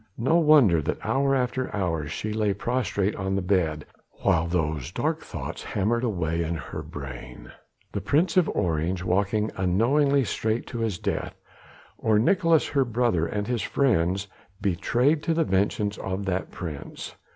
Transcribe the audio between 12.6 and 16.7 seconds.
her brother and his friends betrayed to the vengeance of that